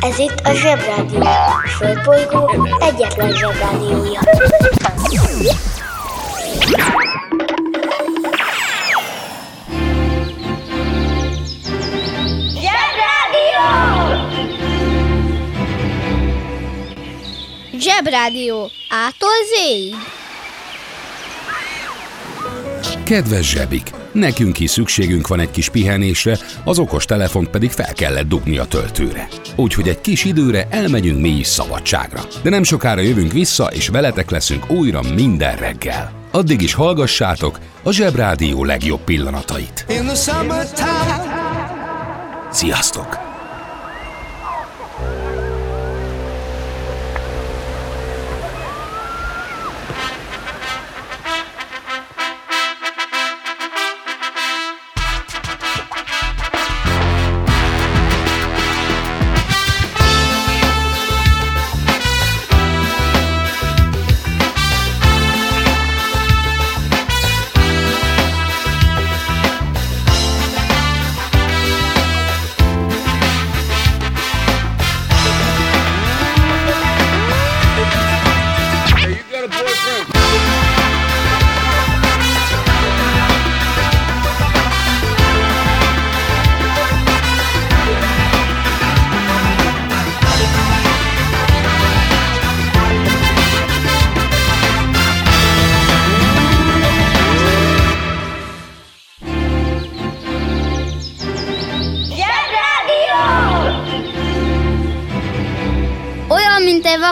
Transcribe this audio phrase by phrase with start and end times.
[0.00, 1.20] Ez itt a Zsebrádió.
[1.20, 4.20] A Földbolygó egyetlen Zsebrádiója.
[12.54, 13.64] Zsebrádió!
[17.78, 18.70] Zsebrádió.
[18.88, 19.94] Ától zéig.
[23.04, 23.99] Kedves zsebik!
[24.12, 28.64] Nekünk is szükségünk van egy kis pihenésre, az okos telefont pedig fel kellett dugni a
[28.64, 29.28] töltőre.
[29.56, 32.20] Úgyhogy egy kis időre elmegyünk mi is szabadságra.
[32.42, 36.12] De nem sokára jövünk vissza, és veletek leszünk újra minden reggel.
[36.30, 39.86] Addig is hallgassátok a Zsebrádió legjobb pillanatait.
[42.50, 43.29] Sziasztok!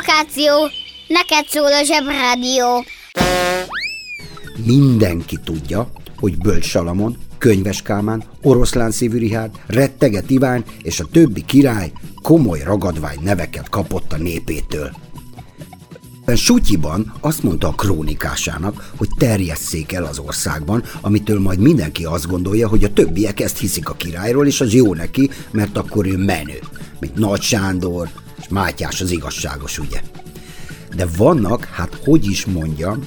[0.09, 0.53] Vakáció.
[1.09, 2.85] Neked szól a Zsebrádió.
[4.65, 11.45] Mindenki tudja, hogy Bölcs Salamon, Könyves Kálmán, Oroszlán szívű Rihárd, Retteget Iván és a többi
[11.45, 11.93] király
[12.23, 14.91] komoly ragadvány neveket kapott a népétől.
[16.35, 22.69] Sutyiban azt mondta a krónikásának, hogy terjesszék el az országban, amitől majd mindenki azt gondolja,
[22.69, 26.59] hogy a többiek ezt hiszik a királyról, és az jó neki, mert akkor ő menő,
[27.01, 28.09] mint Nagy Sándor,
[28.49, 30.01] Mátyás az igazságos, ugye?
[30.97, 33.05] De vannak, hát hogy is mondjam,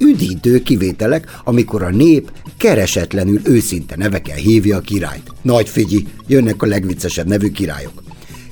[0.00, 5.30] üdítő kivételek, amikor a nép keresetlenül őszinte nevekkel hívja a királyt.
[5.42, 8.02] Nagy figyi, jönnek a legviccesebb nevű királyok.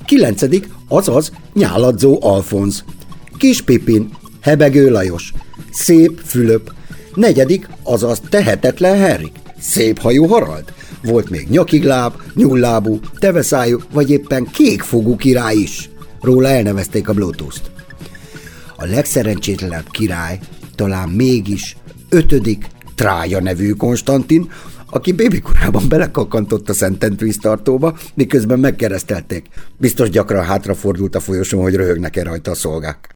[0.04, 2.84] Kilencedik, azaz Nyáladzó Alfonz.
[3.36, 4.10] Kis Pipin,
[4.41, 5.32] Hebegő Lajos,
[5.70, 6.72] Szép Fülöp.
[7.14, 10.72] Negyedik, azaz Tehetetlen Henrik, Szép hajú Harald.
[11.03, 15.91] Volt még nyakigláb, nyullábú, teveszájú, vagy éppen kékfogú király is.
[16.22, 17.71] Róla elnevezték a Bluetooth-t.
[18.77, 20.38] A legszerencsétlenebb király
[20.75, 21.77] talán mégis
[22.09, 24.50] ötödik Trája nevű Konstantin,
[24.91, 29.47] aki bébikorában belekakantott a Szentent víztartóba, miközben megkeresztelték.
[29.77, 33.09] Biztos gyakran hátrafordult a folyosón, hogy röhögnek-e rajta a szolgák.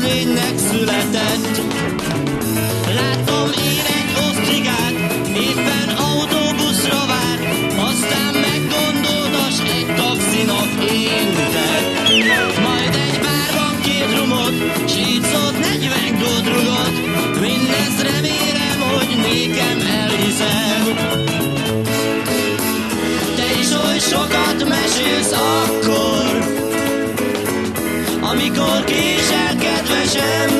[0.00, 1.60] hogy észlénynek született.
[2.94, 4.94] Láttam én egy osztrigát,
[5.34, 7.38] éppen autóbuszra vár,
[7.90, 11.88] aztán meggondolt, s egy taxinak intett.
[12.66, 14.54] Majd egy bárban két rumot,
[15.58, 16.96] 40 gót rugott,
[17.40, 20.84] mindezt remélem, hogy nékem elhiszem.
[23.36, 26.58] Te is oly sokat mesélsz akkor,
[28.20, 29.19] amikor késel
[29.80, 30.50] kedvesem,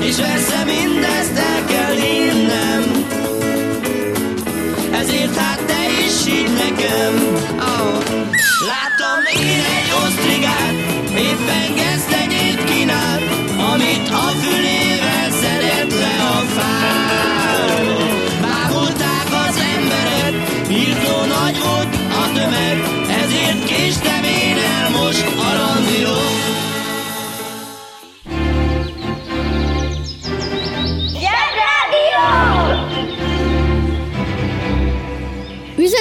[0.00, 3.06] és persze mindezt el kell hinnem.
[4.92, 7.14] Ezért hát te is hidd nekem.
[7.58, 7.98] Oh.
[8.70, 10.74] Láttam én egy osztrigát
[11.16, 13.20] Éppen gesztenyét kínál
[13.72, 17.87] Amit a fülével szedett le a fáról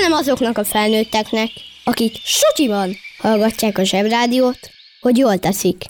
[0.07, 1.49] Üzenem azoknak a felnőtteknek,
[1.83, 4.59] akik sutyiban hallgatják a Zsebrádiót,
[5.01, 5.85] hogy jól teszik.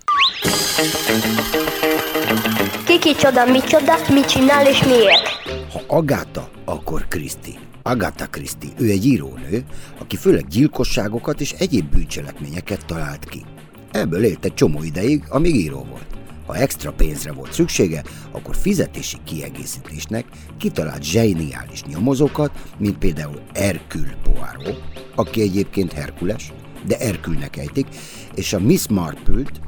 [2.85, 5.27] Kiki csoda, micsoda, mit csinál és miért?
[5.71, 7.57] Ha Agáta, akkor Kriszti.
[7.83, 9.63] Agatha Christie, ő egy írónő,
[9.99, 13.45] aki főleg gyilkosságokat és egyéb bűncselekményeket talált ki.
[13.91, 16.16] Ebből élt egy csomó ideig, amíg író volt.
[16.47, 20.25] Ha extra pénzre volt szüksége, akkor fizetési kiegészítésnek
[20.57, 24.81] kitalált zseniális nyomozókat, mint például Hercule Poirot,
[25.15, 26.53] aki egyébként Herkules,
[26.85, 27.87] de Erkülnek ejtik,
[28.35, 29.61] és a Miss Marple-t,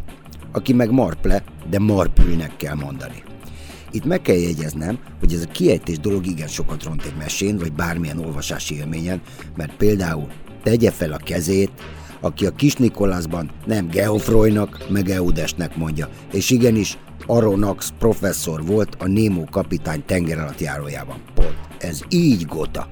[0.52, 3.24] aki meg Marple, de Marpülnek kell mondani.
[3.92, 7.74] Itt meg kell jegyeznem, hogy ez a kiejtés dolog igen sokat ront egy mesén, vagy
[7.74, 9.22] bármilyen olvasási élményen,
[9.56, 10.28] mert például
[10.64, 11.72] tegye fel a kezét,
[12.22, 19.08] aki a kis Nikolászban nem Geoffroynak, meg Eudesnek mondja, és igenis Aronax professzor volt a
[19.08, 21.22] Némó kapitány tengeralattjárójában.
[21.34, 21.58] Pont.
[21.78, 22.88] Ez így gota.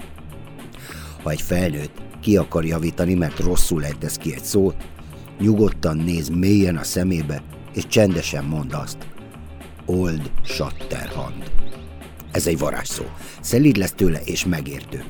[1.23, 4.75] Ha egy felnőtt ki akar javítani, mert rosszul ejtesz ki egy szót,
[5.39, 7.41] nyugodtan néz mélyen a szemébe,
[7.73, 8.97] és csendesen mond azt.
[9.85, 11.51] Old Shatterhand.
[12.31, 13.03] Ez egy varázsszó.
[13.41, 15.03] Szelíd lesz tőle és megértő.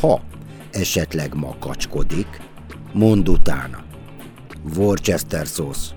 [0.00, 0.22] Ha
[0.70, 2.40] esetleg makacskodik,
[2.96, 3.84] mondd utána.
[4.76, 5.90] Worcester szósz.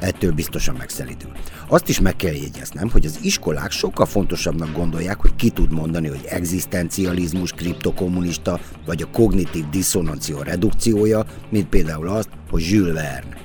[0.00, 1.30] Ettől biztosan megszelidül.
[1.68, 6.08] Azt is meg kell jegyeznem, hogy az iskolák sokkal fontosabbnak gondolják, hogy ki tud mondani,
[6.08, 13.36] hogy egzisztencializmus, kriptokommunista, vagy a kognitív diszonancia redukciója, mint például azt, hogy Jules Verne.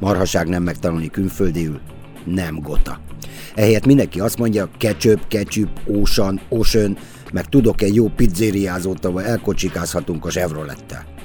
[0.00, 1.80] Marhaság nem megtanulni külföldiül,
[2.24, 3.00] nem gota.
[3.54, 6.96] Ehelyett mindenki azt mondja, ketchup, ketchup, ocean, ocean,
[7.32, 11.18] meg tudok egy jó pizzériázót, ahol elkocsikázhatunk a Chevrolettel.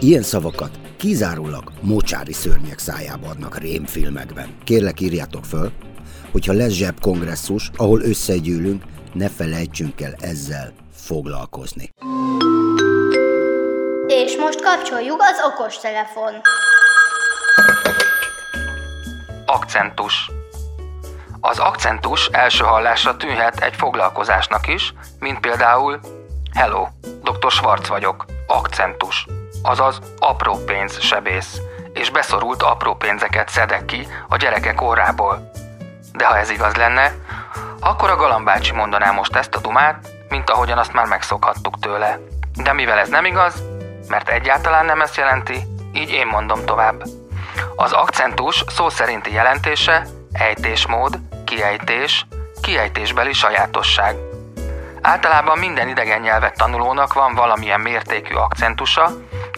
[0.00, 4.54] Ilyen szavakat kizárólag mocsári szörnyek szájába adnak rémfilmekben.
[4.64, 5.72] Kérlek írjátok föl,
[6.32, 8.82] hogyha lesz zsebkongresszus, ahol összegyűlünk,
[9.12, 11.90] ne felejtsünk el ezzel foglalkozni.
[14.06, 16.32] És most kapcsoljuk az okos telefon.
[19.46, 20.30] Akcentus
[21.40, 26.00] Az akcentus első hallásra tűnhet egy foglalkozásnak is, mint például
[26.54, 26.86] Hello,
[27.22, 27.50] dr.
[27.50, 29.26] Schwarz vagyok, akcentus
[29.62, 31.60] azaz apró pénz sebész,
[31.92, 35.50] és beszorult apró pénzeket szedek ki a gyerekek orrából.
[36.12, 37.14] De ha ez igaz lenne,
[37.80, 42.18] akkor a galambácsi mondaná most ezt a dumát, mint ahogyan azt már megszokhattuk tőle.
[42.54, 43.62] De mivel ez nem igaz,
[44.08, 47.02] mert egyáltalán nem ezt jelenti, így én mondom tovább.
[47.76, 52.26] Az akcentus szó szerinti jelentése ejtésmód, kiejtés,
[52.62, 54.16] kiejtésbeli sajátosság.
[55.06, 59.10] Általában minden idegen nyelvet tanulónak van valamilyen mértékű akcentusa,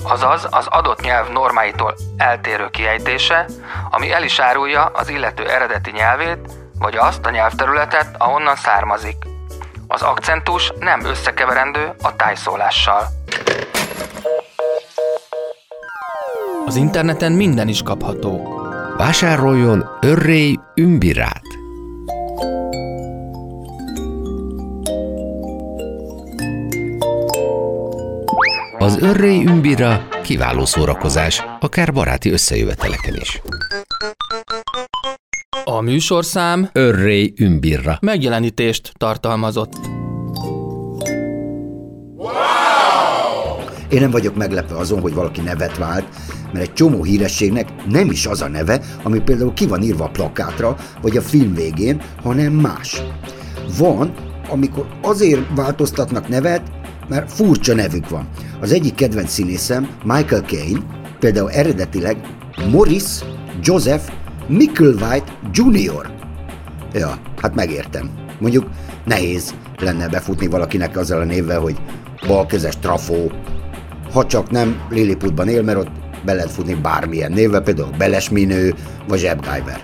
[0.04, 3.46] azaz az adott nyelv normáitól eltérő kiejtése,
[3.90, 6.38] ami el is árulja az illető eredeti nyelvét,
[6.78, 9.16] vagy azt a nyelvterületet, ahonnan származik.
[9.86, 13.06] Az akcentus nem összekeverendő a tájszólással.
[16.66, 18.60] Az interneten minden is kapható.
[18.96, 21.57] Vásároljon örrély ümbirát!
[28.78, 33.42] Az örrély ümbira kiváló szórakozás, akár baráti összejöveteleken is.
[35.64, 37.98] A műsorszám Örrély ümbirra.
[38.00, 39.72] megjelenítést tartalmazott.
[43.88, 46.08] Én nem vagyok meglepve azon, hogy valaki nevet vált,
[46.52, 50.10] mert egy csomó hírességnek nem is az a neve, ami például ki van írva a
[50.10, 53.02] plakátra, vagy a film végén, hanem más.
[53.78, 54.14] Van,
[54.48, 56.77] amikor azért változtatnak nevet,
[57.08, 58.28] mert furcsa nevük van.
[58.60, 60.80] Az egyik kedvenc színészem, Michael Caine,
[61.18, 62.16] például eredetileg
[62.70, 63.04] Morris
[63.62, 64.04] Joseph
[64.48, 66.10] Micklewhite Jr.
[66.92, 68.10] Ja, hát megértem.
[68.40, 68.66] Mondjuk
[69.04, 71.76] nehéz lenne befutni valakinek azzal a névvel, hogy
[72.26, 73.32] balkezes trafó,
[74.12, 75.90] ha csak nem Lilliputban él, mert ott
[76.24, 78.74] be lehet futni bármilyen névvel, például Belesminő
[79.08, 79.80] vagy Zsebguyver.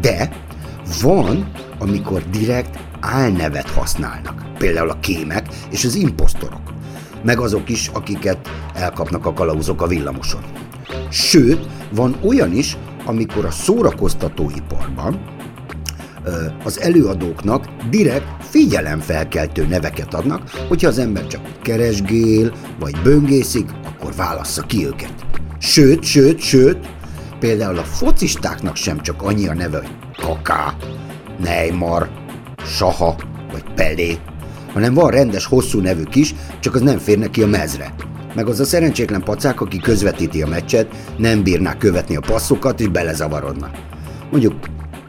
[0.00, 0.30] De
[1.02, 6.72] van, amikor direkt álnevet használnak, például a kémek és az imposztorok,
[7.22, 10.42] meg azok is, akiket elkapnak a kalauzok a villamoson.
[11.10, 15.34] Sőt, van olyan is, amikor a szórakoztatóiparban
[16.64, 24.62] az előadóknak direkt figyelemfelkeltő neveket adnak, hogyha az ember csak keresgél, vagy böngészik, akkor válassza
[24.62, 25.14] ki őket.
[25.58, 26.86] Sőt, sőt, sőt,
[27.38, 30.74] például a focistáknak sem csak annyi a neve, hogy Kaká,
[31.38, 32.10] Neymar,
[32.74, 33.16] Saha
[33.52, 34.18] vagy Pelé,
[34.72, 37.94] hanem van rendes hosszú nevük is, csak az nem fér neki a mezre.
[38.34, 42.88] Meg az a szerencsétlen pacák, aki közvetíti a meccset, nem bírnák követni a passzokat, és
[42.88, 43.70] belezavarodnak.
[44.30, 44.54] Mondjuk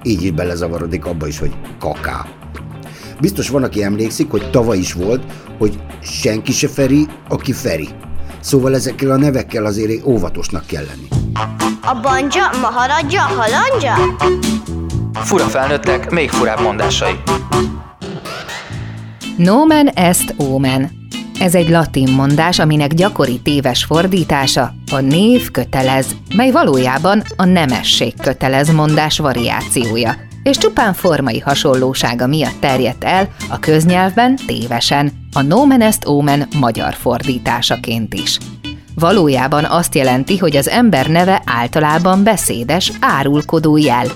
[0.04, 2.26] így is belezavarodik abba is, hogy kaká.
[3.20, 5.24] Biztos van, aki emlékszik, hogy tavaly is volt,
[5.58, 7.90] hogy senki se Feri, aki Feri.
[8.40, 11.08] Szóval ezekkel a nevekkel azért óvatosnak kell lenni.
[11.82, 13.94] A banja, maharadja, halandja?
[15.24, 17.20] Fura felnőttek, még furább mondásai.
[19.38, 20.92] Nomen est omen.
[21.40, 28.14] Ez egy latin mondás, aminek gyakori téves fordítása A név kötelez, mely valójában a nemesség
[28.22, 35.82] kötelez mondás variációja, és csupán formai hasonlósága miatt terjedt el a köznyelvben tévesen, a nomen
[35.82, 38.38] est omen magyar fordításaként is.
[38.96, 44.08] Valójában azt jelenti, hogy az ember neve általában beszédes, árulkodó jel,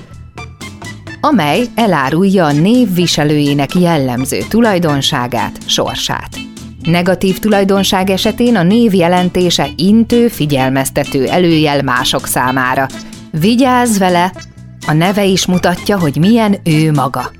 [1.21, 6.39] amely elárulja a név viselőjének jellemző tulajdonságát, sorsát.
[6.83, 12.87] Negatív tulajdonság esetén a név jelentése intő, figyelmeztető előjel mások számára.
[13.31, 14.33] Vigyázz vele,
[14.87, 17.31] a neve is mutatja, hogy milyen ő maga.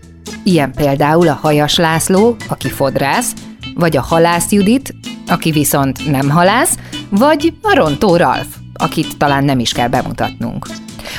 [0.44, 3.34] Ilyen például a Hajas László, aki fodrász,
[3.76, 4.96] vagy a Halász Judit,
[5.28, 6.78] aki viszont nem halász,
[7.10, 10.68] vagy a Rontó Ralf, akit talán nem is kell bemutatnunk.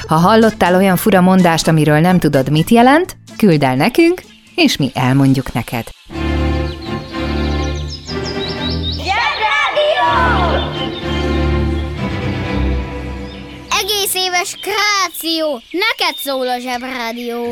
[0.07, 4.23] Ha hallottál olyan fura mondást, amiről nem tudod, mit jelent, küld el nekünk,
[4.55, 5.85] és mi elmondjuk neked.
[13.81, 15.63] Egész éves kreáció!
[15.71, 17.45] Neked szól a Zsebrádió!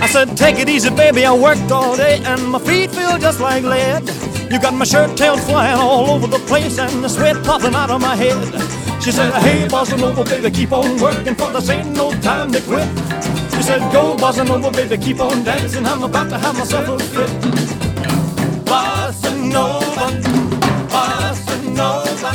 [0.00, 1.24] I said, take it easy, baby.
[1.24, 4.27] I worked all day and my feet feel just like lead.
[4.50, 7.90] You got my shirt tails flying all over the place and the sweat popping out
[7.90, 8.38] of my head.
[9.02, 12.60] She said, hey, bossa nova, baby, keep on working for this ain't no time to
[12.62, 12.88] quit.
[13.54, 15.84] She said, go, bossa nova, baby, keep on dancing.
[15.84, 17.30] I'm about to have myself a fit.
[18.64, 20.06] Bossa nova,
[20.88, 22.30] bossa nova.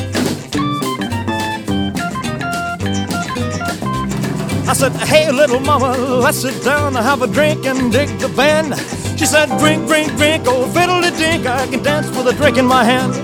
[4.70, 8.29] I said, hey, little mama, let's sit down and have a drink and dig the
[8.29, 9.02] band.
[9.24, 12.58] She said, drink, drink, drink, oh, fiddle the dink, I can dance with a drink
[12.58, 13.15] in my hand.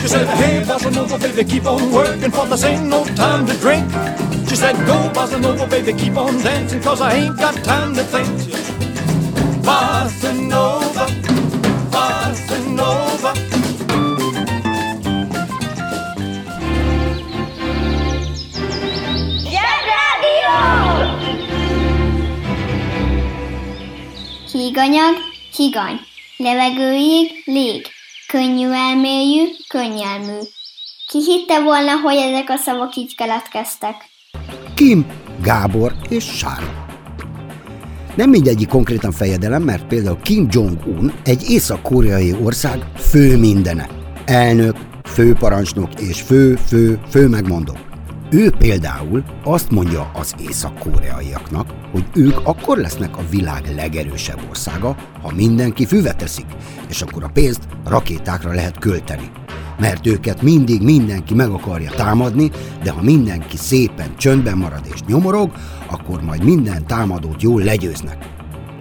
[0.00, 3.54] She said, hey, bossa nova, baby, keep on working, for this ain't no time to
[3.58, 3.90] drink.
[4.48, 8.04] She said, go, bossa nova, baby, keep on dancing, cause I ain't got time to
[8.04, 8.28] think.
[9.66, 11.06] Bossa nova,
[11.90, 13.34] bossa nova.
[24.52, 25.29] Híganyag,
[25.60, 26.00] higany.
[26.36, 27.86] Levegőig, lég.
[28.26, 30.38] Könnyű elmélyű, könnyelmű.
[31.08, 33.94] Ki hitte volna, hogy ezek a szavak így keletkeztek?
[34.74, 35.06] Kim,
[35.42, 36.88] Gábor és Sár.
[38.16, 43.88] Nem mindegyik konkrétan fejedelem, mert például Kim Jong-un egy észak-koreai ország fő mindene.
[44.24, 47.89] Elnök, főparancsnok és fő-fő-fő megmondó.
[48.32, 55.32] Ő például azt mondja az észak-koreaiaknak, hogy ők akkor lesznek a világ legerősebb országa, ha
[55.34, 56.46] mindenki füvet teszik,
[56.88, 59.30] és akkor a pénzt rakétákra lehet költeni.
[59.78, 62.50] Mert őket mindig mindenki meg akarja támadni,
[62.82, 65.52] de ha mindenki szépen csöndben marad és nyomorog,
[65.86, 68.28] akkor majd minden támadót jól legyőznek.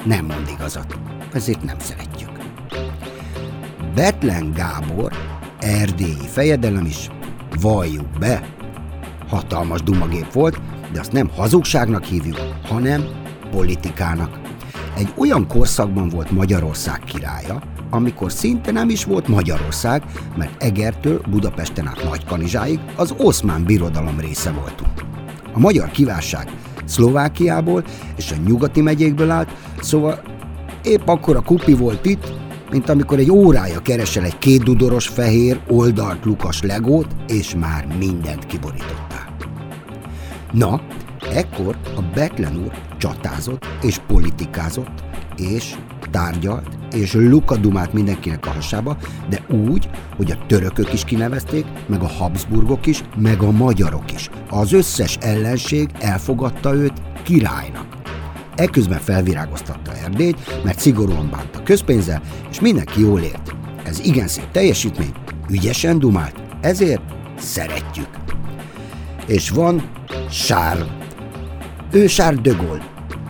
[0.06, 1.00] Nem mond igazat,
[1.34, 2.30] ezért nem szeretjük.
[3.96, 5.12] Betlen Gábor,
[5.60, 7.10] erdélyi fejedelem is,
[7.62, 8.58] valljuk be,
[9.30, 10.62] hatalmas dumagép volt,
[10.94, 13.04] de azt nem hazugságnak hívjuk, hanem
[13.52, 14.40] politikának.
[14.96, 20.04] Egy olyan korszakban volt Magyarország királya, amikor szinte nem is volt Magyarország,
[20.38, 24.92] mert Egertől Budapesten át Nagykanizsáig az oszmán birodalom része voltunk.
[25.54, 26.52] A magyar kiválság
[26.86, 27.84] Szlovákiából
[28.16, 29.50] és a nyugati megyékből állt,
[29.82, 30.22] szóval
[30.84, 32.34] épp akkor a kupi volt itt,
[32.72, 39.19] mint amikor egy órája keresel egy kétdudoros fehér oldalt lukas legót, és már mindent kiborítottál.
[40.52, 40.82] Na,
[41.34, 45.04] ekkor a Betlen úr csatázott és politikázott,
[45.38, 45.76] és
[46.12, 48.98] tárgyalt, és lukadumát mindenkinek a hasába,
[49.30, 54.30] de úgy, hogy a törökök is kinevezték, meg a Habsburgok is, meg a magyarok is.
[54.50, 57.88] Az összes ellenség elfogadta őt királynak.
[58.56, 63.56] Ekközben felvirágoztatta Erdélyt, mert szigorúan bánt a közpénzzel, és mindenki jól ért.
[63.84, 65.14] Ez igen szép teljesítmény,
[65.50, 67.02] ügyesen dumált, ezért
[67.38, 68.29] szeretjük.
[69.30, 69.90] És van
[70.30, 70.88] Charles.
[71.92, 72.86] Ő Charles de Gaulle,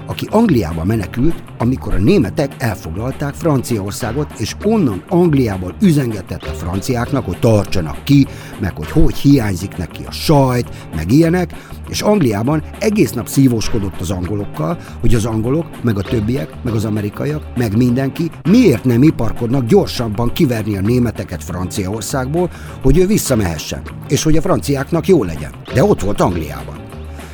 [0.09, 7.39] aki Angliába menekült, amikor a németek elfoglalták Franciaországot, és onnan Angliából üzengetett a franciáknak, hogy
[7.39, 8.27] tartsanak ki,
[8.59, 11.55] meg hogy hogy hiányzik neki a sajt, meg ilyenek,
[11.89, 16.85] és Angliában egész nap szívóskodott az angolokkal, hogy az angolok, meg a többiek, meg az
[16.85, 22.49] amerikaiak, meg mindenki miért nem iparkodnak gyorsabban kiverni a németeket Franciaországból,
[22.81, 25.51] hogy ő visszamehessen, és hogy a franciáknak jó legyen.
[25.73, 26.75] De ott volt Angliában.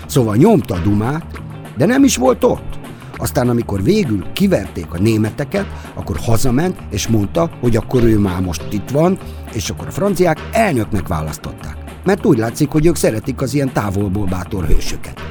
[0.08, 1.44] Szóval nyomta a dumát,
[1.78, 2.80] de nem is volt ott.
[3.18, 8.64] Aztán, amikor végül kiverték a németeket, akkor hazament, és mondta, hogy akkor ő már most
[8.70, 9.18] itt van,
[9.54, 11.78] és akkor a franciák elnöknek választották.
[12.04, 15.22] Mert úgy látszik, hogy ők szeretik az ilyen távolból bátor hősöket.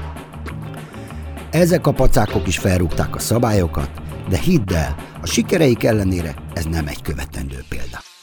[1.51, 3.91] Ezek a pacákok is felrúgták a szabályokat,
[4.29, 8.14] de hidd el, a sikereik ellenére ez nem egy követendő példa.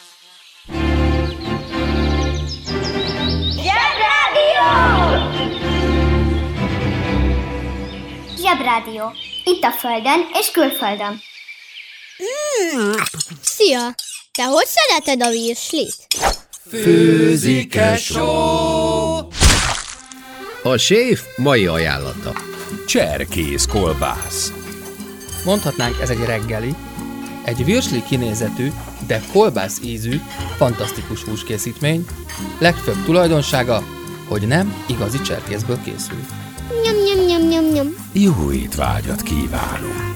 [8.71, 9.13] Rádió.
[9.43, 11.21] Itt a Földön és külföldön.
[13.41, 13.95] Szia!
[14.31, 15.95] Te hogy szereted a virslit?
[16.69, 17.99] Főzike!
[20.63, 22.33] A séf mai ajánlata.
[22.87, 24.51] Cserkész kolbász.
[25.45, 26.75] Mondhatnánk ez egy reggeli,
[27.43, 28.71] egy virsli kinézetű,
[29.07, 30.21] de kolbász ízű,
[30.57, 32.05] fantasztikus húskészítmény,
[32.59, 33.83] legfőbb tulajdonsága,
[34.27, 36.40] hogy nem igazi cserkészből készül.
[37.15, 37.87] Nyom, nyom, nyom, nyom.
[38.13, 40.13] Jó étvágyat kívánunk!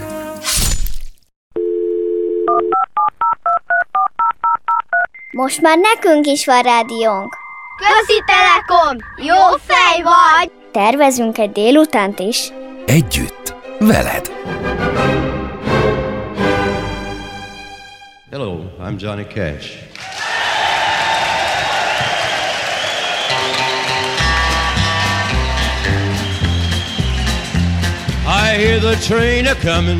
[5.32, 7.38] Most már nekünk is van rádiónk.
[7.78, 8.98] Közi Telekom!
[9.18, 10.52] Jó fej vagy!
[10.72, 12.52] Tervezünk egy délutánt is.
[12.86, 14.32] Együtt, veled!
[18.32, 19.94] Hello, I'm Johnny Cash.
[28.56, 30.00] I hear the train a comin',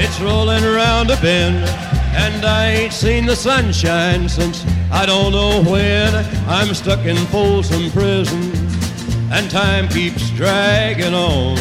[0.00, 1.68] it's rolling around a bend,
[2.16, 6.14] and I ain't seen the sunshine since I don't know when.
[6.48, 8.40] I'm stuck in Folsom Prison,
[9.30, 11.56] and time keeps dragging on.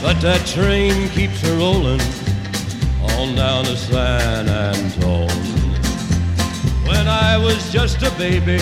[0.00, 2.00] But that train keeps a rolling
[3.10, 5.28] on down to San Antone.
[6.88, 8.56] When I was just a baby,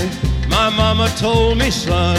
[0.49, 2.19] my mama told me, son,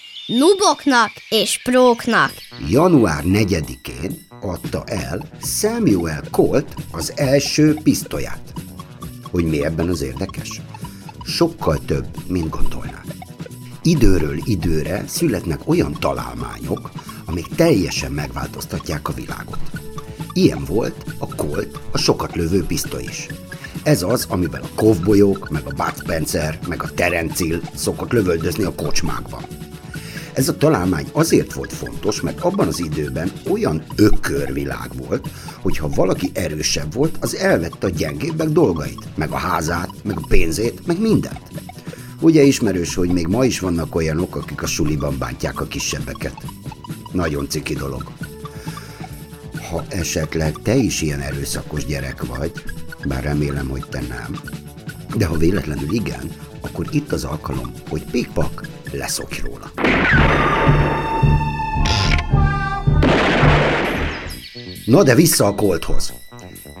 [0.39, 2.31] Nuboknak és próknak.
[2.69, 8.53] Január 4-én adta el Samuel Colt az első pisztolyát.
[9.31, 10.61] Hogy mi ebben az érdekes?
[11.23, 13.13] Sokkal több, mint gondolnád.
[13.83, 16.91] Időről időre születnek olyan találmányok,
[17.25, 19.59] amik teljesen megváltoztatják a világot.
[20.33, 23.27] Ilyen volt a Colt, a sokat lövő pisztoly is.
[23.83, 28.75] Ez az, amivel a kovbolyok, meg a Bud Spencer, meg a Terencil szokott lövöldözni a
[28.75, 29.60] kocsmákban.
[30.33, 35.29] Ez a találmány azért volt fontos, mert abban az időben olyan ökörvilág volt,
[35.61, 40.25] hogy ha valaki erősebb volt, az elvette a gyengébbek dolgait, meg a házát, meg a
[40.27, 41.41] pénzét, meg mindent.
[42.19, 46.35] Ugye ismerős, hogy még ma is vannak olyanok, akik a suliban bántják a kisebbeket.
[47.11, 48.03] Nagyon ciki dolog.
[49.69, 52.51] Ha esetleg te is ilyen erőszakos gyerek vagy,
[53.05, 54.39] bár remélem, hogy te nem,
[55.17, 59.71] de ha véletlenül igen, akkor itt az alkalom, hogy pikpak leszokj róla.
[64.85, 66.13] Na de vissza a kolthoz.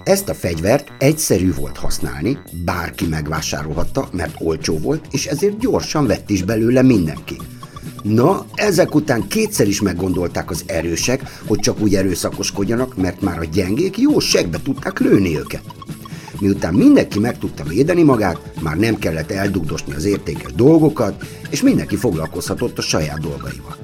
[0.03, 6.29] Ezt a fegyvert egyszerű volt használni, bárki megvásárolhatta, mert olcsó volt, és ezért gyorsan vett
[6.29, 7.37] is belőle mindenki.
[8.03, 13.43] Na, ezek után kétszer is meggondolták az erősek, hogy csak úgy erőszakoskodjanak, mert már a
[13.43, 15.63] gyengék jó segbe tudták lőni őket.
[16.41, 21.95] Miután mindenki meg tudta védeni magát, már nem kellett eldugdosni az értékes dolgokat, és mindenki
[21.95, 23.77] foglalkozhatott a saját dolgaival.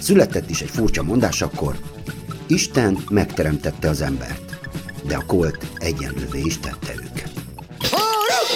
[0.00, 1.74] Született is egy furcsa mondás akkor,
[2.46, 4.58] Isten megteremtette az embert,
[5.06, 7.30] de a kolt egyenlővé is tette őket.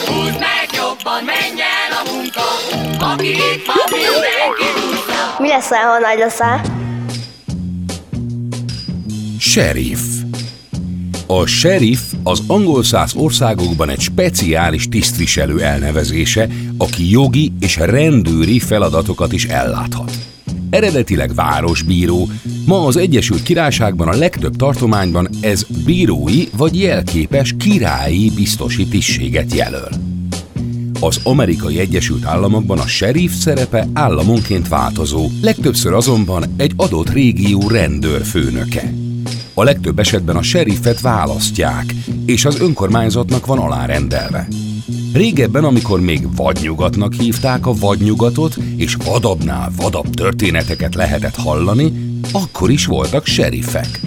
[0.06, 2.46] Húzd meg jobban, menjen a munka,
[3.04, 4.68] aki itt van, mindenki.
[5.38, 6.60] Mi leszel, ha nagy leszel?
[9.38, 10.07] Sheriff.
[11.30, 19.32] A sheriff az angol száz országokban egy speciális tisztviselő elnevezése, aki jogi és rendőri feladatokat
[19.32, 20.18] is elláthat.
[20.70, 22.28] Eredetileg városbíró,
[22.66, 29.88] ma az Egyesült Királyságban a legtöbb tartományban ez bírói vagy jelképes királyi biztosi tisztséget jelöl.
[31.00, 38.92] Az amerikai Egyesült Államokban a sheriff szerepe államonként változó, legtöbbször azonban egy adott régió rendőrfőnöke.
[39.58, 41.94] A legtöbb esetben a seriffet választják,
[42.26, 44.48] és az önkormányzatnak van alárendelve.
[45.12, 51.92] Régebben, amikor még vadnyugatnak hívták a vadnyugatot, és vadabbnál vadabb történeteket lehetett hallani,
[52.32, 54.00] akkor is voltak seriffek.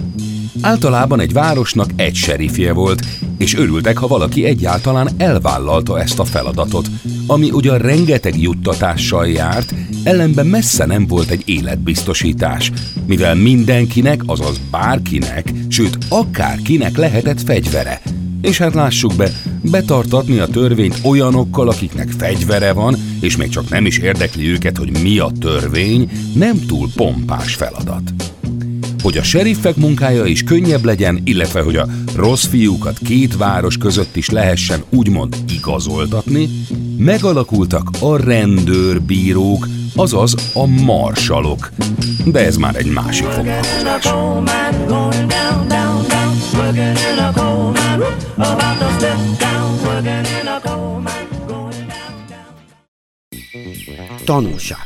[0.60, 3.02] Általában egy városnak egy serifje volt,
[3.42, 6.86] és örültek, ha valaki egyáltalán elvállalta ezt a feladatot,
[7.26, 12.72] ami ugyan rengeteg juttatással járt, ellenben messze nem volt egy életbiztosítás,
[13.06, 18.00] mivel mindenkinek, azaz bárkinek, sőt akárkinek lehetett fegyvere.
[18.40, 19.30] És hát lássuk be,
[19.62, 25.02] betartatni a törvényt olyanokkal, akiknek fegyvere van, és még csak nem is érdekli őket, hogy
[25.02, 28.31] mi a törvény, nem túl pompás feladat.
[29.02, 34.16] Hogy a seriffek munkája is könnyebb legyen, illetve hogy a rossz fiúkat két város között
[34.16, 36.48] is lehessen úgymond igazoltatni,
[36.96, 41.70] megalakultak a rendőrbírók, azaz a marsalok.
[42.24, 44.10] De ez már egy másik foglalkozás.
[54.24, 54.84] Tanulság.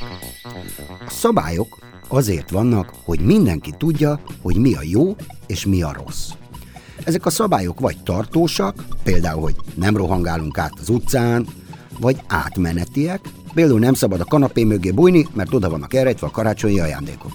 [1.06, 6.30] A szabályok azért vannak, hogy mindenki tudja, hogy mi a jó és mi a rossz.
[7.04, 11.46] Ezek a szabályok vagy tartósak, például, hogy nem rohangálunk át az utcán,
[12.00, 13.20] vagy átmenetiek,
[13.54, 17.32] például nem szabad a kanapé mögé bújni, mert oda vannak elrejtve a karácsonyi ajándékok.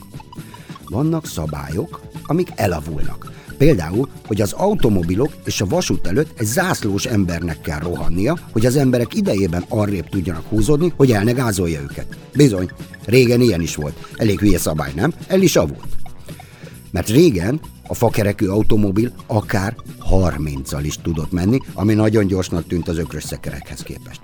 [0.89, 3.40] Vannak szabályok, amik elavulnak.
[3.61, 8.75] Például, hogy az automobilok és a vasút előtt egy zászlós embernek kell rohannia, hogy az
[8.75, 12.17] emberek idejében arrébb tudjanak húzódni, hogy el ne gázolja őket.
[12.33, 12.69] Bizony,
[13.05, 14.07] régen ilyen is volt.
[14.15, 15.13] Elég hülye szabály, nem?
[15.27, 15.87] El is avult.
[16.91, 19.75] Mert régen a fakerekű automobil akár
[20.11, 24.21] 30-al is tudott menni, ami nagyon gyorsnak tűnt az ökrös szekerekhez képest.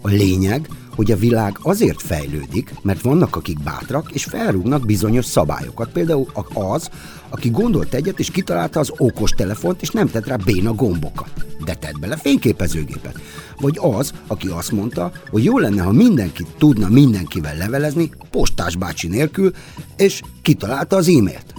[0.00, 5.92] A lényeg, hogy a világ azért fejlődik, mert vannak, akik bátrak, és felrúgnak bizonyos szabályokat.
[5.92, 6.90] Például az,
[7.28, 11.46] aki gondolt egyet, és kitalálta az okos telefont, és nem tett rá béna gombokat.
[11.64, 13.20] De tett bele fényképezőgépet.
[13.60, 19.08] Vagy az, aki azt mondta, hogy jó lenne, ha mindenki tudna mindenkivel levelezni, postás bácsi
[19.08, 19.52] nélkül,
[19.96, 21.54] és kitalálta az e-mailt.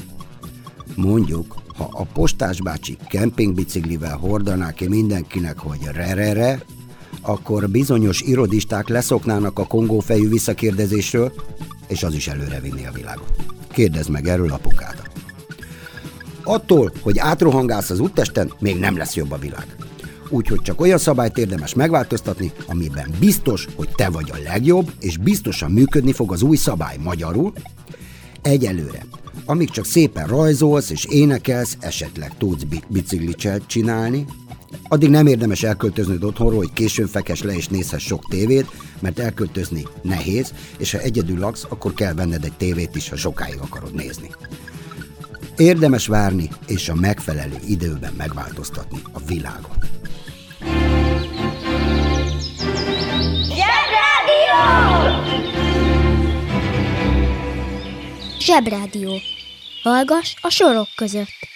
[0.96, 6.60] Mondjuk, ha a postás bácsi kempingbiciklivel hordaná ki mindenkinek, hogy re-re-re,
[7.26, 11.34] akkor bizonyos irodisták leszoknának a kongófejű visszakérdezésről,
[11.88, 13.32] és az is előre vinni a világot.
[13.72, 15.10] Kérdezd meg erről apukádat.
[16.44, 19.76] Attól, hogy átrohangálsz az úttesten, még nem lesz jobb a világ.
[20.30, 25.72] Úgyhogy csak olyan szabályt érdemes megváltoztatni, amiben biztos, hogy te vagy a legjobb, és biztosan
[25.72, 27.54] működni fog az új szabály magyarul.
[28.42, 29.06] Egyelőre,
[29.46, 34.26] amíg csak szépen rajzolsz és énekelsz, esetleg tudsz biciklicselt csinálni,
[34.88, 39.88] Addig nem érdemes elköltöznöd otthonról, hogy későn fekes le és nézhess sok tévét, mert elköltözni
[40.02, 44.30] nehéz, és ha egyedül laksz, akkor kell venned egy tévét is, ha sokáig akarod nézni.
[45.58, 49.86] Érdemes várni és a megfelelő időben megváltoztatni a világot.
[53.48, 54.96] Zsebrádió!
[58.40, 59.20] Zsebrádió.
[59.84, 61.54] Hallgass a sorok között.